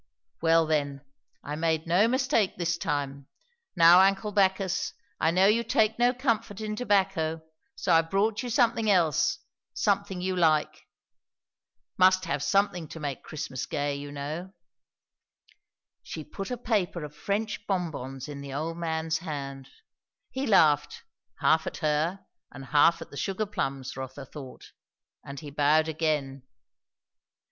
"Well, 0.41 0.65
then 0.65 1.05
I 1.43 1.55
made 1.55 1.85
no 1.85 2.07
mistake 2.07 2.57
this 2.57 2.75
time. 2.79 3.27
Now, 3.75 3.99
uncle 4.01 4.31
Bacchus, 4.31 4.93
I 5.19 5.29
know 5.29 5.45
you 5.45 5.63
take 5.63 5.99
no 5.99 6.11
comfort 6.11 6.59
in 6.59 6.75
tobacco; 6.75 7.43
so 7.75 7.93
I've 7.93 8.09
brought 8.09 8.41
you 8.41 8.49
something 8.49 8.89
else 8.89 9.37
something 9.75 10.19
you 10.19 10.35
like. 10.35 10.87
Must 11.99 12.25
have 12.25 12.41
something 12.41 12.87
to 12.87 12.99
make 12.99 13.21
Christmas 13.21 13.67
gay, 13.67 13.93
you 13.95 14.11
know." 14.11 14.55
She 16.01 16.23
put 16.23 16.49
a 16.49 16.57
paper 16.57 17.03
of 17.03 17.15
French 17.15 17.67
bonbons 17.67 18.27
in 18.27 18.41
the 18.41 18.55
old 18.55 18.77
man's 18.77 19.19
hand. 19.19 19.69
He 20.31 20.47
laughed, 20.47 21.03
half 21.41 21.67
at 21.67 21.77
her 21.77 22.25
and 22.51 22.65
half 22.65 23.03
at 23.03 23.11
the 23.11 23.17
sugarplums, 23.17 23.95
Rotha 23.95 24.25
thought; 24.25 24.71
and 25.23 25.39
he 25.41 25.51
bowed 25.51 25.87
again. 25.87 26.41